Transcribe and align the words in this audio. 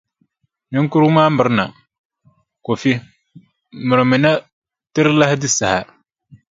Niŋkurugu 0.71 1.13
maa 1.15 1.29
mirina. 1.37 1.63
Kofi 2.65 2.91
mirimina, 3.87 4.31
ti 4.91 4.99
di 5.05 5.11
lahi 5.19 5.35
ku 5.41 5.47
saha. 5.57 5.79